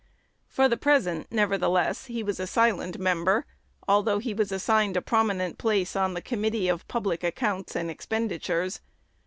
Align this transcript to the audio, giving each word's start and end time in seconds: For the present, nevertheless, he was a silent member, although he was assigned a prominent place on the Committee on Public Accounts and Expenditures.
For 0.47 0.67
the 0.67 0.77
present, 0.77 1.27
nevertheless, 1.29 2.05
he 2.05 2.23
was 2.23 2.39
a 2.39 2.47
silent 2.47 2.97
member, 2.97 3.45
although 3.87 4.17
he 4.17 4.33
was 4.33 4.51
assigned 4.51 4.97
a 4.97 4.99
prominent 5.03 5.59
place 5.59 5.95
on 5.95 6.15
the 6.15 6.23
Committee 6.23 6.71
on 6.71 6.81
Public 6.87 7.23
Accounts 7.23 7.75
and 7.75 7.91
Expenditures. 7.91 8.81